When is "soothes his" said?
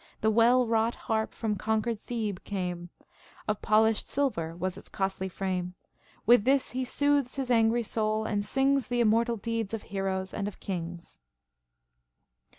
6.83-7.51